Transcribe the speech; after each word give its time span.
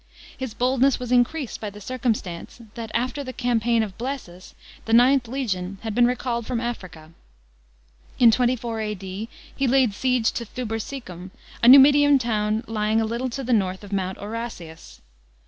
His 0.35 0.55
boldness 0.55 0.97
was 0.99 1.11
increased 1.11 1.61
by 1.61 1.69
the 1.69 1.79
circumstance 1.79 2.59
that, 2.73 2.89
after 2.95 3.23
the 3.23 3.31
campaign 3.33 3.83
of 3.83 3.99
Blsesus, 3.99 4.55
the 4.85 4.93
IXth 4.93 5.27
legion 5.27 5.77
had 5.83 5.93
been 5.93 6.09
n 6.09 6.15
called 6.15 6.47
from 6.47 6.59
Africa. 6.59 7.11
In 8.17 8.31
24 8.31 8.79
A.D. 8.79 9.29
he 9.55 9.67
laid 9.67 9.93
siege 9.93 10.31
to 10.31 10.43
Thubursicum, 10.43 11.29
a 11.61 11.67
Numidian 11.67 12.17
town 12.17 12.63
lying 12.65 12.99
a 12.99 13.05
little 13.05 13.29
to 13.29 13.43
the 13.43 13.53
north 13.53 13.83
of 13.83 13.93
Mount 13.93 14.17
Aurasius. 14.17 15.01